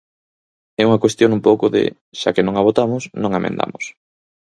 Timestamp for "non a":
2.45-2.65, 3.21-3.39